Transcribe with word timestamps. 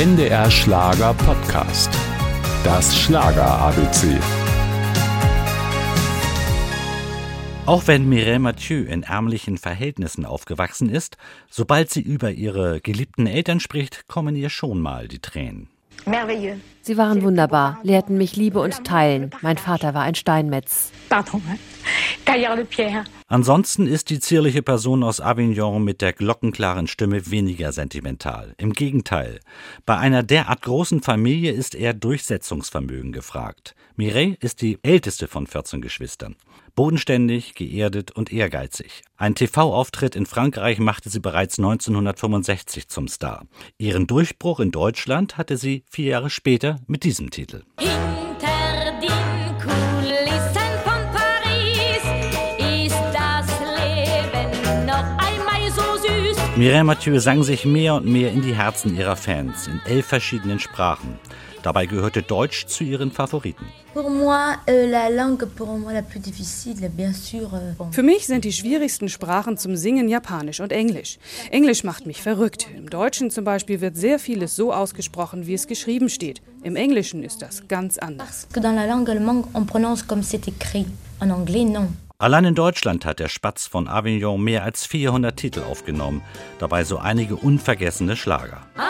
NDR 0.00 0.50
Schlager 0.50 1.12
Podcast. 1.12 1.90
Das 2.64 2.96
Schlager 2.98 3.44
ABC. 3.44 4.16
Auch 7.66 7.86
wenn 7.86 8.08
Mireille 8.08 8.38
Mathieu 8.38 8.84
in 8.84 9.02
ärmlichen 9.02 9.58
Verhältnissen 9.58 10.24
aufgewachsen 10.24 10.88
ist, 10.88 11.18
sobald 11.50 11.90
sie 11.90 12.00
über 12.00 12.30
ihre 12.30 12.80
geliebten 12.80 13.26
Eltern 13.26 13.60
spricht, 13.60 14.08
kommen 14.08 14.36
ihr 14.36 14.48
schon 14.48 14.80
mal 14.80 15.06
die 15.06 15.18
Tränen. 15.18 15.68
Sie 16.80 16.96
waren 16.96 17.22
wunderbar, 17.22 17.78
lehrten 17.82 18.16
mich 18.16 18.36
Liebe 18.36 18.60
und 18.60 18.84
Teilen. 18.84 19.32
Mein 19.42 19.58
Vater 19.58 19.92
war 19.92 20.04
ein 20.04 20.14
Steinmetz. 20.14 20.92
Ansonsten 23.26 23.86
ist 23.86 24.10
die 24.10 24.20
zierliche 24.20 24.62
Person 24.62 25.02
aus 25.02 25.20
Avignon 25.20 25.82
mit 25.82 26.00
der 26.00 26.12
glockenklaren 26.12 26.86
Stimme 26.86 27.30
weniger 27.30 27.72
sentimental. 27.72 28.54
Im 28.58 28.72
Gegenteil, 28.72 29.40
bei 29.86 29.96
einer 29.96 30.22
derart 30.22 30.62
großen 30.62 31.02
Familie 31.02 31.52
ist 31.52 31.74
eher 31.74 31.92
Durchsetzungsvermögen 31.92 33.12
gefragt. 33.12 33.74
Mireille 33.96 34.36
ist 34.40 34.62
die 34.62 34.78
älteste 34.82 35.28
von 35.28 35.46
14 35.46 35.80
Geschwistern. 35.80 36.36
Bodenständig, 36.74 37.54
geerdet 37.54 38.12
und 38.12 38.32
ehrgeizig. 38.32 39.02
Ein 39.16 39.34
TV-Auftritt 39.34 40.14
in 40.14 40.26
Frankreich 40.26 40.78
machte 40.78 41.10
sie 41.10 41.20
bereits 41.20 41.58
1965 41.58 42.88
zum 42.88 43.08
Star. 43.08 43.46
Ihren 43.76 44.06
Durchbruch 44.06 44.60
in 44.60 44.70
Deutschland 44.70 45.36
hatte 45.36 45.56
sie 45.56 45.84
vier 45.90 46.10
Jahre 46.12 46.30
später 46.30 46.76
mit 46.86 47.04
diesem 47.04 47.30
Titel. 47.30 47.64
Hinter 47.78 48.19
Mireille 56.60 56.84
Mathieu 56.84 57.18
sang 57.20 57.42
sich 57.42 57.64
mehr 57.64 57.94
und 57.94 58.04
mehr 58.04 58.30
in 58.32 58.42
die 58.42 58.54
Herzen 58.54 58.94
ihrer 58.94 59.16
Fans 59.16 59.66
in 59.66 59.80
elf 59.86 60.04
verschiedenen 60.04 60.58
Sprachen. 60.58 61.18
Dabei 61.62 61.86
gehörte 61.86 62.20
Deutsch 62.20 62.66
zu 62.66 62.84
ihren 62.84 63.10
Favoriten. 63.10 63.64
Euh, 63.96 64.02
Für 67.90 68.02
mich 68.02 68.26
sind 68.26 68.44
die 68.44 68.52
schwierigsten 68.52 69.08
Sprachen 69.08 69.56
zum 69.56 69.74
Singen 69.74 70.10
Japanisch 70.10 70.60
und 70.60 70.70
Englisch. 70.70 71.18
Englisch 71.50 71.82
macht 71.82 72.04
mich 72.04 72.20
verrückt. 72.20 72.68
Im 72.76 72.90
Deutschen 72.90 73.30
zum 73.30 73.44
Beispiel 73.44 73.80
wird 73.80 73.96
sehr 73.96 74.18
vieles 74.18 74.54
so 74.54 74.70
ausgesprochen, 74.70 75.46
wie 75.46 75.54
es 75.54 75.66
geschrieben 75.66 76.10
steht. 76.10 76.42
Im 76.62 76.76
Englischen 76.76 77.22
ist 77.22 77.40
das 77.40 77.68
ganz 77.68 77.96
anders. 77.96 78.46
Allein 82.20 82.44
in 82.44 82.54
Deutschland 82.54 83.06
hat 83.06 83.18
der 83.18 83.30
Spatz 83.30 83.66
von 83.66 83.88
Avignon 83.88 84.44
mehr 84.44 84.62
als 84.62 84.84
400 84.84 85.34
Titel 85.34 85.62
aufgenommen, 85.62 86.20
dabei 86.58 86.84
so 86.84 86.98
einige 86.98 87.34
unvergessene 87.34 88.14
Schlager. 88.14 88.60
Akropolis, 88.76 88.89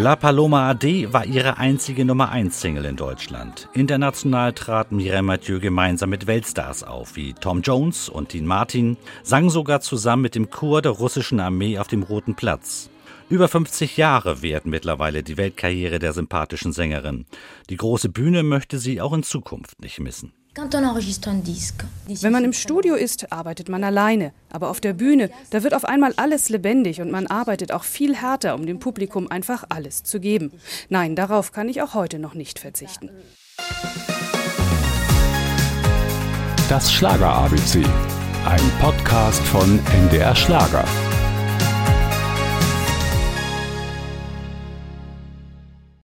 La 0.00 0.14
Paloma 0.14 0.70
AD 0.70 1.12
war 1.12 1.26
ihre 1.26 1.58
einzige 1.58 2.04
Nummer 2.04 2.30
1 2.30 2.60
Single 2.60 2.84
in 2.84 2.94
Deutschland. 2.94 3.68
International 3.72 4.52
trat 4.52 4.92
Mireille 4.92 5.22
Mathieu 5.22 5.58
gemeinsam 5.58 6.10
mit 6.10 6.28
Weltstars 6.28 6.84
auf, 6.84 7.16
wie 7.16 7.32
Tom 7.32 7.62
Jones 7.62 8.08
und 8.08 8.32
Dean 8.32 8.46
Martin, 8.46 8.96
sang 9.24 9.50
sogar 9.50 9.80
zusammen 9.80 10.22
mit 10.22 10.36
dem 10.36 10.50
Chor 10.50 10.82
der 10.82 10.92
russischen 10.92 11.40
Armee 11.40 11.80
auf 11.80 11.88
dem 11.88 12.04
Roten 12.04 12.36
Platz. 12.36 12.90
Über 13.28 13.48
50 13.48 13.96
Jahre 13.96 14.40
währt 14.40 14.66
mittlerweile 14.66 15.24
die 15.24 15.36
Weltkarriere 15.36 15.98
der 15.98 16.12
sympathischen 16.12 16.72
Sängerin. 16.72 17.26
Die 17.68 17.76
große 17.76 18.08
Bühne 18.08 18.44
möchte 18.44 18.78
sie 18.78 19.00
auch 19.00 19.12
in 19.12 19.24
Zukunft 19.24 19.82
nicht 19.82 19.98
missen. 19.98 20.32
Wenn 20.54 22.32
man 22.32 22.44
im 22.44 22.52
Studio 22.52 22.94
ist, 22.94 23.32
arbeitet 23.32 23.68
man 23.68 23.84
alleine. 23.84 24.32
Aber 24.50 24.70
auf 24.70 24.80
der 24.80 24.92
Bühne, 24.92 25.30
da 25.50 25.62
wird 25.62 25.74
auf 25.74 25.84
einmal 25.84 26.14
alles 26.16 26.48
lebendig 26.48 27.00
und 27.00 27.10
man 27.10 27.26
arbeitet 27.26 27.70
auch 27.72 27.84
viel 27.84 28.16
härter, 28.16 28.54
um 28.54 28.66
dem 28.66 28.78
Publikum 28.80 29.30
einfach 29.30 29.64
alles 29.68 30.02
zu 30.02 30.20
geben. 30.20 30.52
Nein, 30.88 31.14
darauf 31.14 31.52
kann 31.52 31.68
ich 31.68 31.80
auch 31.82 31.94
heute 31.94 32.18
noch 32.18 32.34
nicht 32.34 32.58
verzichten. 32.58 33.10
Das 36.68 36.92
Schlager 36.92 37.28
ABC. 37.28 37.82
Ein 38.44 38.70
Podcast 38.80 39.42
von 39.42 39.80
NDR 39.92 40.34
Schlager. 40.34 40.84